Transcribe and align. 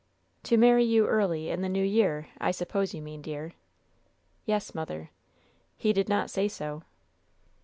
"To 0.45 0.57
marry 0.57 0.83
you 0.83 1.05
early 1.05 1.49
in 1.51 1.61
the 1.61 1.69
new 1.69 1.83
year, 1.83 2.29
I 2.39 2.49
suppose 2.49 2.91
you 2.91 3.03
mean, 3.03 3.21
dear." 3.21 3.53
"Yes, 4.45 4.73
mother." 4.73 5.11
"He 5.77 5.93
did 5.93 6.09
not 6.09 6.31
say 6.31 6.47
so." 6.47 6.81